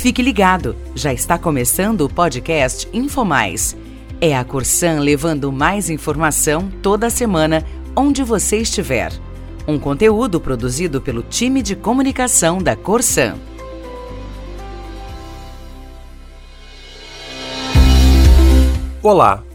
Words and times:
Fique 0.00 0.22
ligado, 0.22 0.74
já 0.94 1.12
está 1.12 1.36
começando 1.36 2.00
o 2.00 2.08
podcast 2.08 2.88
InfoMais. 2.90 3.76
É 4.18 4.34
a 4.34 4.42
Corsan 4.42 5.00
levando 5.00 5.52
mais 5.52 5.90
informação 5.90 6.70
toda 6.82 7.10
semana, 7.10 7.62
onde 7.94 8.24
você 8.24 8.56
estiver. 8.56 9.12
Um 9.68 9.78
conteúdo 9.78 10.40
produzido 10.40 11.02
pelo 11.02 11.22
time 11.22 11.60
de 11.60 11.76
comunicação 11.76 12.62
da 12.62 12.74
Corsan. 12.74 13.36
Olá! 19.02 19.49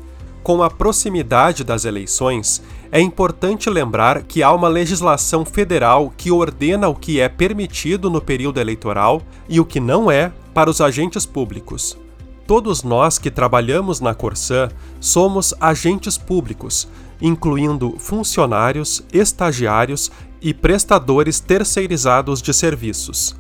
Com 0.46 0.62
a 0.62 0.70
proximidade 0.70 1.64
das 1.64 1.86
eleições, 1.86 2.62
é 2.92 3.02
importante 3.02 3.68
lembrar 3.68 4.22
que 4.22 4.44
há 4.44 4.54
uma 4.54 4.68
legislação 4.68 5.44
federal 5.44 6.14
que 6.16 6.30
ordena 6.30 6.88
o 6.88 6.94
que 6.94 7.20
é 7.20 7.28
permitido 7.28 8.12
no 8.12 8.22
período 8.22 8.60
eleitoral 8.60 9.24
e 9.50 9.60
o 9.60 9.66
que 9.66 9.80
não 9.80 10.12
é 10.12 10.32
para 10.54 10.70
os 10.70 10.82
agentes 10.82 11.26
públicos. 11.26 11.98
Todos 12.46 12.84
nós 12.84 13.18
que 13.18 13.32
trabalhamos 13.32 14.00
na 14.00 14.14
Corsã 14.14 14.70
somos 15.00 15.52
agentes 15.60 16.16
públicos, 16.16 16.88
incluindo 17.20 17.96
funcionários, 17.98 19.04
estagiários 19.12 20.12
e 20.40 20.54
prestadores 20.54 21.40
terceirizados 21.40 22.40
de 22.40 22.54
serviços. 22.54 23.36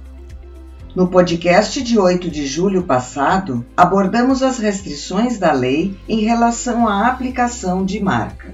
No 0.95 1.09
podcast 1.09 1.83
de 1.83 1.99
8 1.99 2.31
de 2.31 2.47
julho 2.47 2.83
passado, 2.83 3.65
abordamos 3.75 4.41
as 4.41 4.59
restrições 4.59 5.37
da 5.37 5.51
lei 5.51 5.93
em 6.07 6.21
relação 6.21 6.87
à 6.87 7.07
aplicação 7.07 7.83
de 7.83 8.01
marca. 8.01 8.53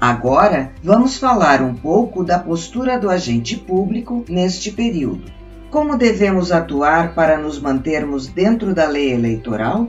Agora, 0.00 0.72
vamos 0.82 1.18
falar 1.18 1.60
um 1.60 1.74
pouco 1.74 2.24
da 2.24 2.38
postura 2.38 2.98
do 2.98 3.10
agente 3.10 3.58
público 3.58 4.24
neste 4.26 4.72
período. 4.72 5.30
Como 5.70 5.98
devemos 5.98 6.50
atuar 6.50 7.14
para 7.14 7.36
nos 7.36 7.60
mantermos 7.60 8.26
dentro 8.26 8.74
da 8.74 8.88
lei 8.88 9.12
eleitoral? 9.12 9.86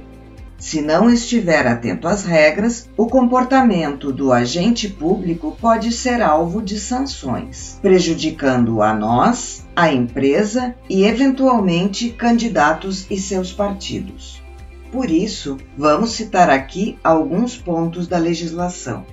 Se 0.58 0.82
não 0.82 1.10
estiver 1.10 1.68
atento 1.68 2.08
às 2.08 2.24
regras, 2.24 2.90
o 2.96 3.08
comportamento 3.08 4.12
do 4.12 4.32
agente 4.32 4.88
público 4.88 5.58
pode 5.60 5.92
ser 5.92 6.22
alvo 6.22 6.62
de 6.62 6.80
sanções, 6.80 7.78
prejudicando 7.82 8.82
a 8.82 8.94
nós, 8.94 9.66
a 9.76 9.92
empresa 9.92 10.74
e, 10.90 11.04
eventualmente, 11.04 12.10
candidatos 12.12 13.06
e 13.10 13.18
seus 13.18 13.52
partidos. 13.52 14.42
Por 14.92 15.10
isso, 15.10 15.58
vamos 15.78 16.12
citar 16.12 16.50
aqui 16.50 16.98
alguns 17.04 17.58
pontos 17.58 18.08
da 18.08 18.18
legislação 18.18 19.06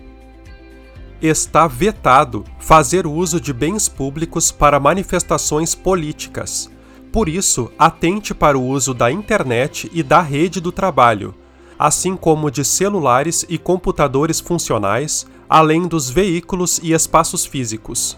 está 1.28 1.66
vetado 1.66 2.44
fazer 2.58 3.06
uso 3.06 3.40
de 3.40 3.52
bens 3.52 3.88
públicos 3.88 4.50
para 4.50 4.80
manifestações 4.80 5.74
políticas. 5.74 6.70
Por 7.12 7.28
isso, 7.28 7.70
atente 7.78 8.32
para 8.32 8.56
o 8.56 8.64
uso 8.64 8.94
da 8.94 9.10
internet 9.10 9.90
e 9.92 10.02
da 10.02 10.20
rede 10.20 10.60
do 10.60 10.70
trabalho, 10.70 11.34
assim 11.76 12.14
como 12.14 12.50
de 12.50 12.64
celulares 12.64 13.44
e 13.48 13.58
computadores 13.58 14.38
funcionais, 14.38 15.26
além 15.48 15.88
dos 15.88 16.08
veículos 16.08 16.78
e 16.82 16.92
espaços 16.92 17.44
físicos. 17.44 18.16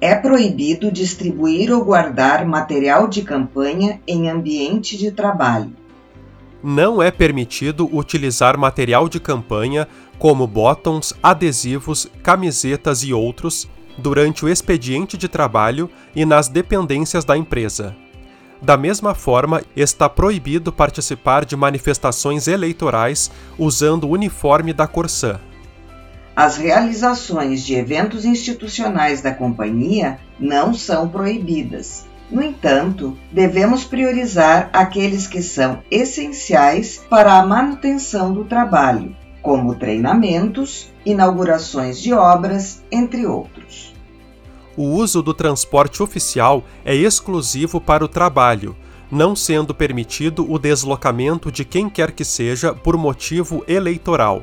É 0.00 0.14
proibido 0.14 0.92
distribuir 0.92 1.72
ou 1.72 1.84
guardar 1.84 2.46
material 2.46 3.08
de 3.08 3.22
campanha 3.22 4.00
em 4.06 4.28
ambiente 4.28 4.96
de 4.96 5.10
trabalho. 5.10 5.72
Não 6.62 7.02
é 7.02 7.10
permitido 7.10 7.88
utilizar 7.96 8.58
material 8.58 9.08
de 9.08 9.18
campanha 9.18 9.88
como 10.18 10.46
botões, 10.46 11.14
adesivos, 11.22 12.08
camisetas 12.22 13.02
e 13.02 13.12
outros, 13.12 13.68
durante 13.96 14.44
o 14.44 14.48
expediente 14.48 15.16
de 15.16 15.28
trabalho 15.28 15.88
e 16.14 16.24
nas 16.24 16.48
dependências 16.48 17.24
da 17.24 17.36
empresa. 17.36 17.96
Da 18.60 18.76
mesma 18.76 19.14
forma, 19.14 19.62
está 19.76 20.08
proibido 20.08 20.72
participar 20.72 21.44
de 21.44 21.56
manifestações 21.56 22.48
eleitorais 22.48 23.30
usando 23.56 24.04
o 24.04 24.10
uniforme 24.10 24.72
da 24.72 24.86
Corsã. 24.86 25.40
As 26.34 26.56
realizações 26.56 27.64
de 27.64 27.74
eventos 27.74 28.24
institucionais 28.24 29.20
da 29.22 29.32
companhia 29.32 30.18
não 30.38 30.72
são 30.72 31.08
proibidas. 31.08 32.06
No 32.30 32.42
entanto, 32.42 33.16
devemos 33.32 33.84
priorizar 33.84 34.68
aqueles 34.72 35.26
que 35.26 35.42
são 35.42 35.82
essenciais 35.90 37.02
para 37.08 37.38
a 37.38 37.46
manutenção 37.46 38.32
do 38.32 38.44
trabalho, 38.44 39.16
como 39.40 39.74
treinamentos, 39.74 40.92
inaugurações 41.06 41.98
de 42.00 42.12
obras, 42.12 42.84
entre 42.92 43.26
outros. 43.26 43.97
O 44.78 44.84
uso 44.84 45.20
do 45.20 45.34
transporte 45.34 46.04
oficial 46.04 46.62
é 46.84 46.94
exclusivo 46.94 47.80
para 47.80 48.04
o 48.04 48.06
trabalho, 48.06 48.76
não 49.10 49.34
sendo 49.34 49.74
permitido 49.74 50.48
o 50.48 50.56
deslocamento 50.56 51.50
de 51.50 51.64
quem 51.64 51.90
quer 51.90 52.12
que 52.12 52.24
seja 52.24 52.72
por 52.72 52.96
motivo 52.96 53.64
eleitoral. 53.66 54.40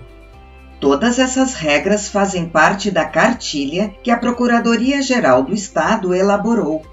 Todas 0.82 1.20
essas 1.20 1.54
regras 1.54 2.10
fazem 2.10 2.50
parte 2.50 2.92
da 2.92 3.06
cartilha 3.06 3.96
que 4.04 4.12
a 4.12 4.18
Procuradoria-Geral 4.18 5.42
do 5.42 5.54
Estado 5.54 6.14
elaborou 6.14 6.84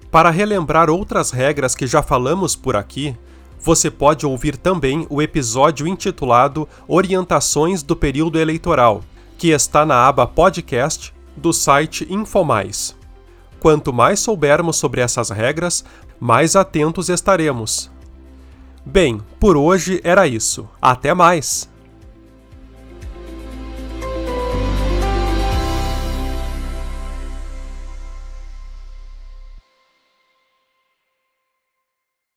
Para 0.10 0.30
relembrar 0.30 0.90
outras 0.90 1.32
regras 1.32 1.76
que 1.76 1.86
já 1.86 2.02
falamos 2.02 2.56
por 2.56 2.78
aqui, 2.78 3.14
você 3.60 3.92
pode 3.92 4.26
ouvir 4.26 4.56
também 4.56 5.06
o 5.10 5.22
episódio 5.22 5.86
intitulado 5.86 6.66
Orientações 6.88 7.84
do 7.84 7.94
Período 7.94 8.40
Eleitoral, 8.40 9.02
que 9.38 9.50
está 9.50 9.86
na 9.86 10.08
aba 10.08 10.26
Podcast 10.26 11.14
do 11.36 11.52
site 11.52 12.08
Infomais. 12.10 13.01
Quanto 13.62 13.94
mais 13.94 14.20
soubermos 14.20 14.78
sobre 14.78 15.02
essas 15.02 15.30
regras, 15.30 15.86
mais 16.20 16.56
atentos 16.56 17.10
estaremos. 17.10 17.92
Bem, 18.84 19.22
por 19.40 19.56
hoje 19.56 20.02
era 20.04 20.28
isso. 20.28 20.68
Até 20.82 21.14
mais! 21.14 21.71